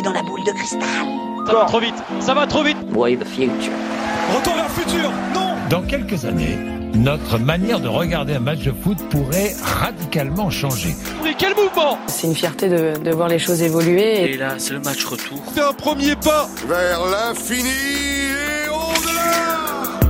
[0.00, 0.80] Dans la boule de cristal.
[1.46, 2.78] Ça va trop vite, ça va trop vite.
[2.90, 3.72] Boy the future.
[4.34, 6.56] Retour vers le futur, non Dans quelques années,
[6.94, 10.94] notre manière de regarder un match de foot pourrait radicalement changer.
[11.22, 14.32] Mais quel mouvement C'est une fierté de, de voir les choses évoluer.
[14.32, 15.38] Et là, c'est le match retour.
[15.54, 20.00] C'est un premier pas vers l'infini et au-delà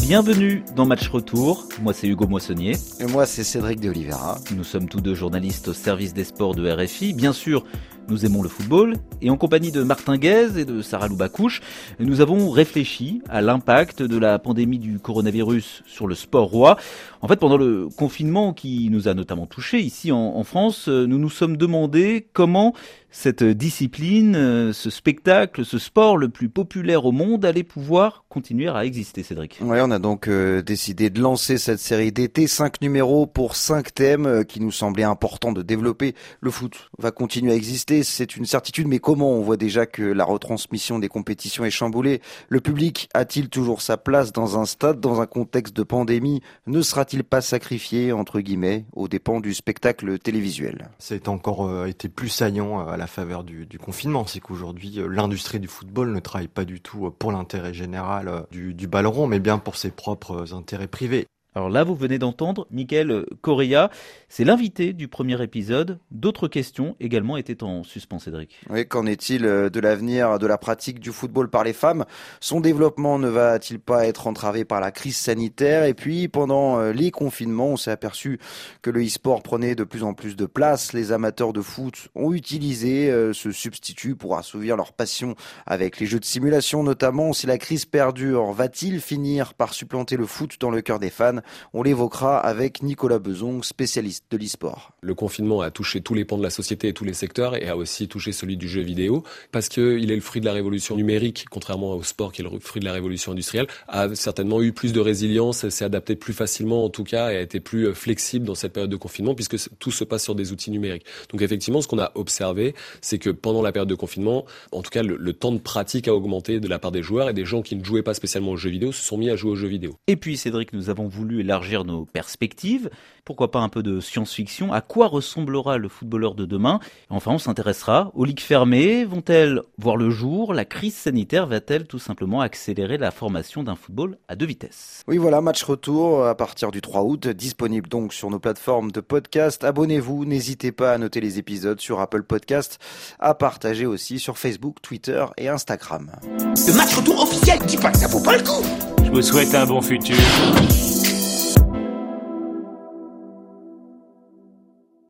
[0.00, 1.66] Bienvenue dans Match Retour.
[1.82, 2.76] Moi, c'est Hugo Moissonnier.
[3.00, 4.38] Et moi, c'est Cédric de Oliveira.
[4.56, 7.12] Nous sommes tous deux journalistes au service des sports de RFI.
[7.12, 7.64] Bien sûr,
[8.08, 11.60] nous aimons le football et en compagnie de Martin Guez et de Sarah Loubacouche,
[11.98, 16.76] nous avons réfléchi à l'impact de la pandémie du coronavirus sur le sport roi.
[17.22, 21.18] En fait, pendant le confinement qui nous a notamment touchés ici en, en France, nous
[21.18, 22.74] nous sommes demandé comment
[23.10, 28.68] cette discipline, euh, ce spectacle, ce sport le plus populaire au monde allait pouvoir continuer
[28.68, 29.58] à exister, Cédric.
[29.62, 33.94] Ouais, on a donc euh, décidé de lancer cette série d'été, cinq numéros pour cinq
[33.94, 36.14] thèmes euh, qui nous semblaient importants de développer.
[36.40, 40.02] Le foot va continuer à exister, c'est une certitude, mais comment On voit déjà que
[40.02, 42.20] la retransmission des compétitions est chamboulée?
[42.48, 46.42] Le public a-t-il toujours sa place dans un stade, dans un contexte de pandémie?
[46.66, 50.90] Ne sera-t-il pas sacrifié, entre guillemets, aux dépens du spectacle télévisuel?
[50.98, 55.60] C'est encore euh, été plus saillant à la faveur du, confinement, c'est qu'aujourd'hui euh, l'industrie
[55.60, 59.38] du football ne travaille pas du tout pour l'intérêt général euh, du, du ballon mais
[59.38, 61.26] bien pour ses propres intérêts privés.
[61.56, 63.88] Alors là, vous venez d'entendre Michael Correa,
[64.28, 65.98] c'est l'invité du premier épisode.
[66.10, 68.60] D'autres questions également étaient en suspens, Cédric.
[68.68, 72.04] Oui, qu'en est-il de l'avenir de la pratique du football par les femmes?
[72.40, 75.84] Son développement ne va-t-il pas être entravé par la crise sanitaire?
[75.84, 78.38] Et puis, pendant les confinements, on s'est aperçu
[78.82, 80.92] que le e-sport prenait de plus en plus de place.
[80.92, 85.34] Les amateurs de foot ont utilisé ce substitut pour assouvir leur passion
[85.64, 87.32] avec les jeux de simulation, notamment.
[87.32, 91.40] Si la crise perdure, va-t-il finir par supplanter le foot dans le cœur des fans?
[91.74, 94.92] On l'évoquera avec Nicolas Beson, spécialiste de l'e-sport.
[95.00, 97.68] Le confinement a touché tous les pans de la société et tous les secteurs et
[97.68, 100.96] a aussi touché celui du jeu vidéo parce qu'il est le fruit de la révolution
[100.96, 104.72] numérique, contrairement au sport qui est le fruit de la révolution industrielle, a certainement eu
[104.72, 108.46] plus de résilience, s'est adapté plus facilement en tout cas et a été plus flexible
[108.46, 111.06] dans cette période de confinement puisque tout se passe sur des outils numériques.
[111.30, 114.90] Donc effectivement, ce qu'on a observé, c'est que pendant la période de confinement, en tout
[114.90, 117.44] cas, le, le, temps de pratique a augmenté de la part des joueurs et des
[117.44, 119.56] gens qui ne jouaient pas spécialement aux jeux vidéo se sont mis à jouer aux
[119.56, 119.96] jeux vidéo.
[120.06, 122.90] Et puis Cédric, nous avons voulu élargir nos perspectives.
[123.24, 124.72] Pourquoi pas un peu de science-fiction?
[124.72, 126.78] À quoi ressemblera le footballeur de demain?
[127.10, 129.04] Enfin, on s'intéressera aux ligues fermées.
[129.04, 130.54] Vont-elles voir le jour?
[130.54, 135.02] La crise sanitaire va-t-elle tout simplement accélérer la formation d'un football à deux vitesses?
[135.08, 139.00] Oui, voilà, match retour à partir du 3 août, disponible donc sur nos plateformes de
[139.00, 139.64] podcast.
[139.64, 142.78] Abonnez-vous, n'hésitez pas à noter les épisodes sur Apple Podcast,
[143.18, 146.12] à partager aussi sur Facebook, Twitter et Instagram.
[146.28, 148.62] Le match retour officiel, dis pas que ça vaut pas le coup
[149.04, 150.16] Je vous souhaite un bon futur.